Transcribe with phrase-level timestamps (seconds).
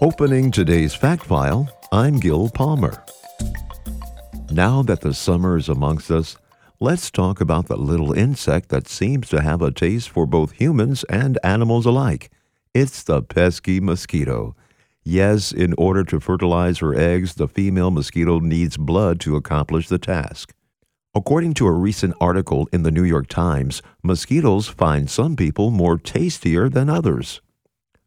[0.00, 3.02] Opening today's fact file, I'm Gil Palmer.
[4.48, 6.36] Now that the summer is amongst us,
[6.78, 11.02] let's talk about the little insect that seems to have a taste for both humans
[11.10, 12.30] and animals alike.
[12.72, 14.54] It's the pesky mosquito.
[15.02, 19.98] Yes, in order to fertilize her eggs, the female mosquito needs blood to accomplish the
[19.98, 20.54] task.
[21.12, 25.98] According to a recent article in the New York Times, mosquitoes find some people more
[25.98, 27.40] tastier than others.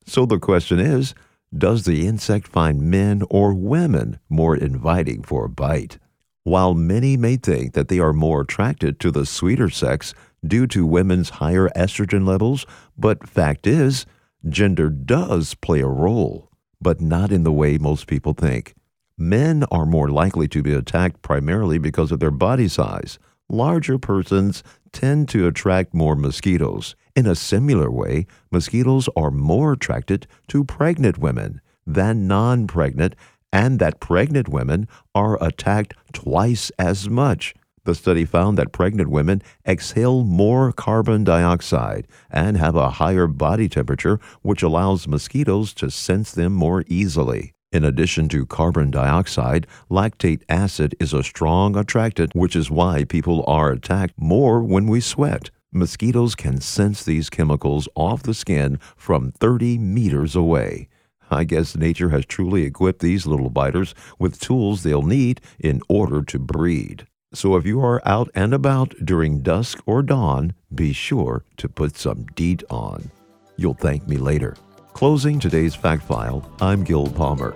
[0.05, 1.13] So the question is
[1.55, 5.97] does the insect find men or women more inviting for a bite?
[6.43, 10.13] While many may think that they are more attracted to the sweeter sex
[10.45, 12.65] due to women's higher estrogen levels,
[12.97, 14.05] but fact is,
[14.47, 18.73] gender does play a role, but not in the way most people think.
[19.17, 23.19] Men are more likely to be attacked primarily because of their body size.
[23.51, 26.95] Larger persons tend to attract more mosquitoes.
[27.17, 33.13] In a similar way, mosquitoes are more attracted to pregnant women than non pregnant,
[33.51, 37.53] and that pregnant women are attacked twice as much.
[37.83, 43.67] The study found that pregnant women exhale more carbon dioxide and have a higher body
[43.67, 47.53] temperature, which allows mosquitoes to sense them more easily.
[47.71, 53.45] In addition to carbon dioxide, lactate acid is a strong attractant, which is why people
[53.47, 55.51] are attacked more when we sweat.
[55.71, 60.89] Mosquitoes can sense these chemicals off the skin from 30 meters away.
[61.29, 66.21] I guess nature has truly equipped these little biters with tools they'll need in order
[66.23, 67.07] to breed.
[67.33, 71.95] So if you are out and about during dusk or dawn, be sure to put
[71.95, 73.11] some DEET on.
[73.55, 74.57] You'll thank me later.
[74.93, 77.55] Closing today's fact file, I'm Gil Palmer.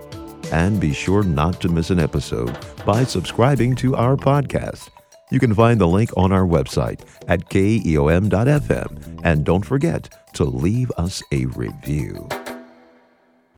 [0.52, 4.89] And be sure not to miss an episode by subscribing to our podcast.
[5.31, 9.22] You can find the link on our website at keom.fm.
[9.23, 12.27] And don't forget to leave us a review.